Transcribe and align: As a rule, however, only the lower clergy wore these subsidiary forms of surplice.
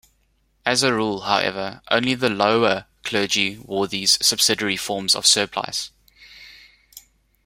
As 0.65 0.81
a 0.81 0.95
rule, 0.95 1.21
however, 1.25 1.83
only 1.91 2.15
the 2.15 2.27
lower 2.31 2.87
clergy 3.03 3.59
wore 3.59 3.85
these 3.87 4.17
subsidiary 4.19 4.75
forms 4.75 5.13
of 5.13 5.27
surplice. 5.27 5.91